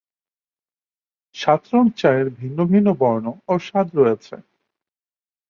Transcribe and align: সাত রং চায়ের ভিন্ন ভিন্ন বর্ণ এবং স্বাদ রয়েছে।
সাত 1.35 1.61
রং 1.73 1.85
চায়ের 1.97 2.27
ভিন্ন 2.39 2.59
ভিন্ন 2.71 2.87
বর্ণ 3.01 3.25
এবং 3.41 3.57
স্বাদ 3.59 3.87
রয়েছে। 3.95 4.35